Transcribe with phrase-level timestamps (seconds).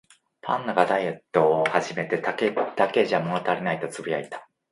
[0.41, 4.49] パンダがダイエットを始めて、「竹だけじゃ物足りない」とつぶやいた